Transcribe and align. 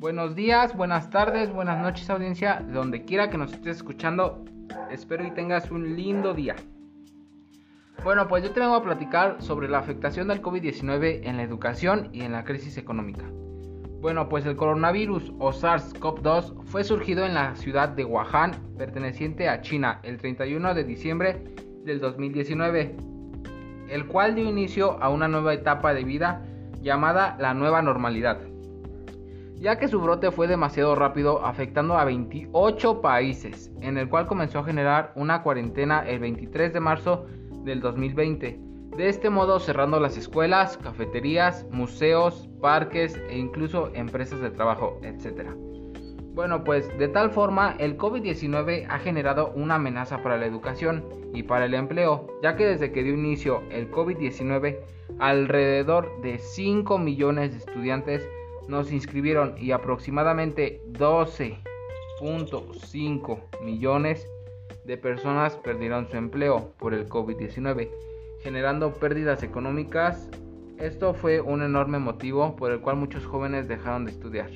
Buenos 0.00 0.34
días, 0.34 0.74
buenas 0.74 1.10
tardes, 1.10 1.52
buenas 1.52 1.82
noches 1.82 2.08
audiencia, 2.08 2.64
donde 2.72 3.04
quiera 3.04 3.28
que 3.28 3.36
nos 3.36 3.52
estés 3.52 3.76
escuchando, 3.76 4.42
espero 4.90 5.26
y 5.26 5.30
tengas 5.30 5.70
un 5.70 5.94
lindo 5.94 6.32
día. 6.32 6.56
Bueno, 8.02 8.26
pues 8.26 8.42
yo 8.42 8.50
te 8.50 8.60
vengo 8.60 8.76
a 8.76 8.82
platicar 8.82 9.42
sobre 9.42 9.68
la 9.68 9.76
afectación 9.76 10.28
del 10.28 10.40
COVID-19 10.40 11.20
en 11.24 11.36
la 11.36 11.42
educación 11.42 12.08
y 12.14 12.22
en 12.22 12.32
la 12.32 12.44
crisis 12.44 12.78
económica. 12.78 13.26
Bueno, 14.00 14.26
pues 14.30 14.46
el 14.46 14.56
coronavirus 14.56 15.34
o 15.38 15.52
SARS-CoV-2 15.52 16.64
fue 16.64 16.82
surgido 16.82 17.26
en 17.26 17.34
la 17.34 17.54
ciudad 17.54 17.90
de 17.90 18.06
Wuhan, 18.06 18.52
perteneciente 18.78 19.50
a 19.50 19.60
China, 19.60 20.00
el 20.02 20.16
31 20.16 20.72
de 20.72 20.84
diciembre 20.84 21.44
del 21.84 22.00
2019, 22.00 22.96
el 23.90 24.06
cual 24.06 24.34
dio 24.34 24.48
inicio 24.48 24.96
a 25.02 25.10
una 25.10 25.28
nueva 25.28 25.52
etapa 25.52 25.92
de 25.92 26.04
vida 26.04 26.42
llamada 26.80 27.36
la 27.38 27.52
nueva 27.52 27.82
normalidad 27.82 28.40
ya 29.60 29.78
que 29.78 29.88
su 29.88 30.00
brote 30.00 30.30
fue 30.30 30.48
demasiado 30.48 30.94
rápido 30.94 31.44
afectando 31.44 31.98
a 31.98 32.04
28 32.04 33.02
países, 33.02 33.70
en 33.82 33.98
el 33.98 34.08
cual 34.08 34.26
comenzó 34.26 34.60
a 34.60 34.64
generar 34.64 35.12
una 35.14 35.42
cuarentena 35.42 36.00
el 36.08 36.18
23 36.18 36.72
de 36.72 36.80
marzo 36.80 37.26
del 37.64 37.80
2020. 37.80 38.58
De 38.96 39.08
este 39.08 39.28
modo 39.28 39.60
cerrando 39.60 40.00
las 40.00 40.16
escuelas, 40.16 40.78
cafeterías, 40.78 41.66
museos, 41.70 42.48
parques 42.60 43.20
e 43.28 43.38
incluso 43.38 43.90
empresas 43.94 44.40
de 44.40 44.50
trabajo, 44.50 44.98
etc. 45.02 45.50
Bueno, 46.32 46.64
pues 46.64 46.88
de 46.98 47.08
tal 47.08 47.30
forma 47.30 47.76
el 47.78 47.98
COVID-19 47.98 48.86
ha 48.88 48.98
generado 48.98 49.52
una 49.54 49.74
amenaza 49.74 50.22
para 50.22 50.38
la 50.38 50.46
educación 50.46 51.04
y 51.34 51.42
para 51.42 51.66
el 51.66 51.74
empleo, 51.74 52.26
ya 52.42 52.56
que 52.56 52.66
desde 52.66 52.92
que 52.92 53.02
dio 53.02 53.12
inicio 53.12 53.62
el 53.70 53.90
COVID-19, 53.90 54.78
alrededor 55.18 56.08
de 56.22 56.38
5 56.38 56.98
millones 56.98 57.52
de 57.52 57.58
estudiantes 57.58 58.26
nos 58.70 58.90
inscribieron 58.92 59.54
y 59.58 59.72
aproximadamente 59.72 60.80
12.5 60.92 63.40
millones 63.62 64.26
de 64.84 64.96
personas 64.96 65.56
perdieron 65.56 66.08
su 66.08 66.16
empleo 66.16 66.72
por 66.78 66.94
el 66.94 67.08
COVID-19, 67.08 67.90
generando 68.42 68.94
pérdidas 68.94 69.42
económicas. 69.42 70.30
Esto 70.78 71.12
fue 71.12 71.40
un 71.40 71.62
enorme 71.62 71.98
motivo 71.98 72.54
por 72.56 72.70
el 72.70 72.80
cual 72.80 72.94
muchos 72.96 73.26
jóvenes 73.26 73.66
dejaron 73.68 74.06
de 74.06 74.12
estudiar. 74.12 74.50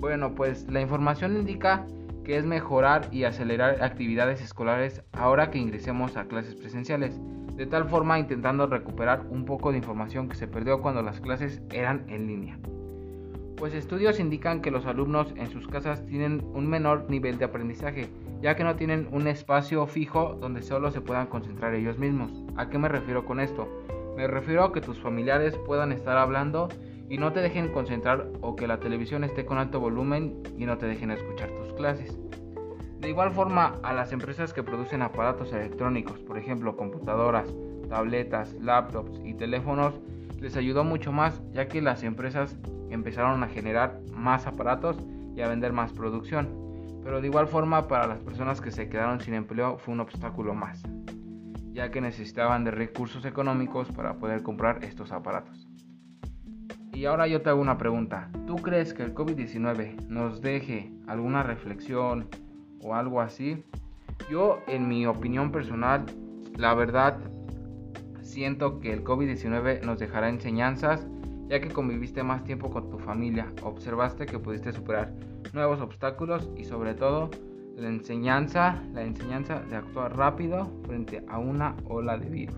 Bueno, 0.00 0.34
pues 0.34 0.66
la 0.68 0.80
información 0.80 1.36
indica 1.36 1.86
que 2.24 2.38
es 2.38 2.46
mejorar 2.46 3.08
y 3.12 3.24
acelerar 3.24 3.82
actividades 3.82 4.40
escolares 4.40 5.02
ahora 5.12 5.50
que 5.50 5.58
ingresemos 5.58 6.16
a 6.16 6.24
clases 6.24 6.54
presenciales, 6.54 7.20
de 7.54 7.66
tal 7.66 7.86
forma 7.88 8.18
intentando 8.18 8.66
recuperar 8.66 9.26
un 9.28 9.44
poco 9.44 9.70
de 9.70 9.76
información 9.78 10.28
que 10.28 10.36
se 10.36 10.48
perdió 10.48 10.80
cuando 10.80 11.02
las 11.02 11.20
clases 11.20 11.60
eran 11.70 12.08
en 12.08 12.26
línea 12.26 12.58
pues 13.60 13.74
estudios 13.74 14.18
indican 14.18 14.62
que 14.62 14.70
los 14.70 14.86
alumnos 14.86 15.34
en 15.36 15.50
sus 15.50 15.68
casas 15.68 16.06
tienen 16.06 16.42
un 16.54 16.66
menor 16.66 17.10
nivel 17.10 17.36
de 17.36 17.44
aprendizaje, 17.44 18.08
ya 18.40 18.56
que 18.56 18.64
no 18.64 18.74
tienen 18.74 19.06
un 19.12 19.26
espacio 19.26 19.86
fijo 19.86 20.34
donde 20.40 20.62
solo 20.62 20.90
se 20.90 21.02
puedan 21.02 21.26
concentrar 21.26 21.74
ellos 21.74 21.98
mismos. 21.98 22.32
¿A 22.56 22.70
qué 22.70 22.78
me 22.78 22.88
refiero 22.88 23.26
con 23.26 23.38
esto? 23.38 23.68
Me 24.16 24.26
refiero 24.26 24.64
a 24.64 24.72
que 24.72 24.80
tus 24.80 24.98
familiares 24.98 25.58
puedan 25.66 25.92
estar 25.92 26.16
hablando 26.16 26.70
y 27.10 27.18
no 27.18 27.34
te 27.34 27.40
dejen 27.40 27.68
concentrar 27.68 28.28
o 28.40 28.56
que 28.56 28.66
la 28.66 28.80
televisión 28.80 29.24
esté 29.24 29.44
con 29.44 29.58
alto 29.58 29.78
volumen 29.78 30.42
y 30.56 30.64
no 30.64 30.78
te 30.78 30.86
dejen 30.86 31.10
escuchar 31.10 31.50
tus 31.50 31.74
clases. 31.74 32.18
De 32.98 33.10
igual 33.10 33.30
forma, 33.30 33.74
a 33.82 33.92
las 33.92 34.12
empresas 34.12 34.54
que 34.54 34.62
producen 34.62 35.02
aparatos 35.02 35.52
electrónicos, 35.52 36.18
por 36.20 36.38
ejemplo 36.38 36.78
computadoras, 36.78 37.54
tabletas, 37.90 38.54
laptops 38.54 39.20
y 39.22 39.34
teléfonos, 39.34 40.00
les 40.38 40.56
ayudó 40.56 40.82
mucho 40.82 41.12
más 41.12 41.42
ya 41.52 41.68
que 41.68 41.82
las 41.82 42.02
empresas 42.04 42.56
empezaron 42.90 43.42
a 43.42 43.48
generar 43.48 44.00
más 44.14 44.46
aparatos 44.46 44.96
y 45.36 45.40
a 45.40 45.48
vender 45.48 45.72
más 45.72 45.92
producción. 45.92 46.48
Pero 47.02 47.20
de 47.20 47.28
igual 47.28 47.46
forma 47.46 47.88
para 47.88 48.06
las 48.06 48.20
personas 48.20 48.60
que 48.60 48.70
se 48.70 48.88
quedaron 48.88 49.20
sin 49.20 49.34
empleo 49.34 49.78
fue 49.78 49.94
un 49.94 50.00
obstáculo 50.00 50.54
más, 50.54 50.82
ya 51.72 51.90
que 51.90 52.00
necesitaban 52.00 52.64
de 52.64 52.70
recursos 52.70 53.24
económicos 53.24 53.90
para 53.92 54.14
poder 54.14 54.42
comprar 54.42 54.84
estos 54.84 55.12
aparatos. 55.12 55.66
Y 56.92 57.06
ahora 57.06 57.26
yo 57.26 57.40
te 57.40 57.48
hago 57.48 57.62
una 57.62 57.78
pregunta. 57.78 58.28
¿Tú 58.46 58.56
crees 58.56 58.92
que 58.92 59.02
el 59.02 59.14
COVID-19 59.14 60.08
nos 60.08 60.42
deje 60.42 60.92
alguna 61.06 61.42
reflexión 61.42 62.28
o 62.82 62.94
algo 62.94 63.22
así? 63.22 63.64
Yo, 64.30 64.58
en 64.66 64.86
mi 64.86 65.06
opinión 65.06 65.50
personal, 65.50 66.04
la 66.58 66.74
verdad, 66.74 67.16
siento 68.20 68.80
que 68.80 68.92
el 68.92 69.02
COVID-19 69.02 69.80
nos 69.82 69.98
dejará 69.98 70.28
enseñanzas 70.28 71.06
ya 71.50 71.60
que 71.60 71.68
conviviste 71.68 72.22
más 72.22 72.44
tiempo 72.44 72.70
con 72.70 72.88
tu 72.88 72.98
familia, 72.98 73.52
observaste 73.62 74.24
que 74.24 74.38
pudiste 74.38 74.72
superar 74.72 75.12
nuevos 75.52 75.80
obstáculos 75.80 76.48
y 76.56 76.64
sobre 76.64 76.94
todo 76.94 77.28
la 77.76 77.88
enseñanza, 77.88 78.80
la 78.94 79.02
enseñanza 79.02 79.60
de 79.68 79.76
actuar 79.76 80.16
rápido 80.16 80.70
frente 80.86 81.24
a 81.28 81.38
una 81.38 81.76
ola 81.84 82.16
de 82.16 82.30
virus. 82.30 82.56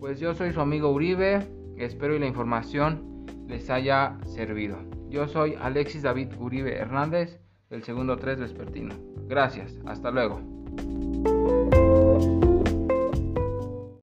Pues 0.00 0.18
yo 0.20 0.34
soy 0.34 0.52
su 0.52 0.60
amigo 0.60 0.90
Uribe, 0.90 1.46
espero 1.76 2.16
y 2.16 2.18
la 2.18 2.26
información 2.26 3.26
les 3.46 3.68
haya 3.68 4.16
servido. 4.24 4.78
Yo 5.10 5.28
soy 5.28 5.54
Alexis 5.60 6.02
David 6.02 6.32
Uribe 6.38 6.76
Hernández, 6.76 7.38
del 7.68 7.82
segundo 7.82 8.16
3 8.16 8.40
vespertino. 8.40 8.94
Gracias, 9.26 9.78
hasta 9.84 10.10
luego. 10.10 10.40